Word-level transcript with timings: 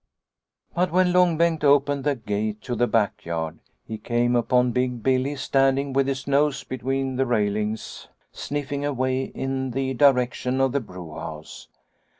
But 0.73 0.89
when 0.91 1.13
Long 1.13 1.37
Bengt 1.37 1.63
opened 1.63 2.05
the 2.05 2.15
gate 2.15 2.59
to 2.63 2.73
the 2.73 2.87
backyard, 2.87 3.59
he 3.85 3.99
came 3.99 4.35
upon 4.35 4.71
Big 4.71 5.03
Billy 5.03 5.35
standing 5.35 5.93
with 5.93 6.07
his 6.07 6.25
nose 6.25 6.63
between 6.63 7.17
the 7.17 7.23
palings 7.23 8.07
sniffing 8.31 8.83
away 8.83 9.25
in 9.25 9.69
the 9.69 9.93
direction 9.93 10.59
of 10.59 10.71
the 10.71 10.79
brewhouse. 10.79 11.67